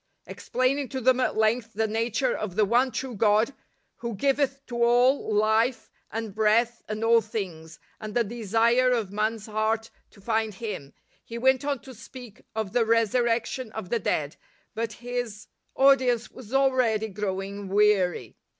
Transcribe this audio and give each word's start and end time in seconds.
Explaining 0.25 0.89
to 0.89 0.99
them 0.99 1.19
at 1.19 1.37
length 1.37 1.73
the 1.75 1.85
nature 1.87 2.35
of 2.35 2.55
the! 2.55 2.65
one 2.65 2.89
true 2.91 3.13
God," 3.13 3.53
Who 3.97 4.15
giveth 4.15 4.65
to 4.65 4.83
all 4.83 5.31
life 5.31 5.91
and 6.09 6.29
f 6.29 6.33
breath 6.33 6.81
and 6.89 7.03
all 7.03 7.21
things," 7.21 7.77
and 7.99 8.15
the 8.15 8.23
desire 8.23 8.89
of!' 8.89 9.11
man's 9.13 9.45
heart 9.45 9.91
to 10.09 10.19
find 10.19 10.55
Him, 10.55 10.95
he 11.23 11.37
went 11.37 11.63
on 11.63 11.81
to 11.81 11.93
speak 11.93 12.39
i 12.55 12.61
of 12.61 12.73
the 12.73 12.83
resurrection 12.83 13.71
of 13.73 13.89
the 13.89 13.99
dead; 13.99 14.37
but 14.73 14.93
his 14.93 15.45
I;, 15.77 15.83
audience 15.83 16.31
was 16.31 16.51
already 16.51 17.09
growing 17.09 17.67
weary. 17.69 18.37